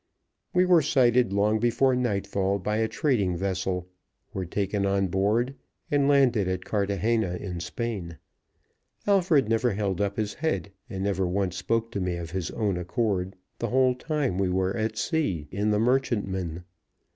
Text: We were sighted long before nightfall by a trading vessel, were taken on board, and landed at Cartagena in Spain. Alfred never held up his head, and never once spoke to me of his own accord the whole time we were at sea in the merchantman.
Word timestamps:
We 0.51 0.65
were 0.65 0.81
sighted 0.81 1.31
long 1.31 1.59
before 1.59 1.95
nightfall 1.95 2.57
by 2.57 2.77
a 2.77 2.87
trading 2.87 3.37
vessel, 3.37 3.87
were 4.33 4.47
taken 4.47 4.83
on 4.83 5.09
board, 5.09 5.53
and 5.91 6.07
landed 6.07 6.47
at 6.47 6.65
Cartagena 6.65 7.35
in 7.35 7.59
Spain. 7.59 8.17
Alfred 9.05 9.47
never 9.47 9.73
held 9.73 10.01
up 10.01 10.17
his 10.17 10.33
head, 10.33 10.71
and 10.89 11.03
never 11.03 11.27
once 11.27 11.55
spoke 11.55 11.91
to 11.91 11.99
me 12.01 12.15
of 12.15 12.31
his 12.31 12.49
own 12.49 12.77
accord 12.77 13.35
the 13.59 13.69
whole 13.69 13.93
time 13.93 14.39
we 14.39 14.49
were 14.49 14.75
at 14.75 14.97
sea 14.97 15.47
in 15.51 15.69
the 15.69 15.77
merchantman. 15.79 16.63